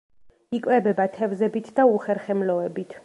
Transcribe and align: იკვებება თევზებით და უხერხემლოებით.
იკვებება 0.59 1.05
თევზებით 1.17 1.69
და 1.81 1.85
უხერხემლოებით. 1.99 2.99